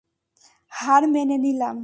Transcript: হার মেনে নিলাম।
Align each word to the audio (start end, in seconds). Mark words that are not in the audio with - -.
হার 0.71 1.03
মেনে 1.13 1.37
নিলাম। 1.37 1.77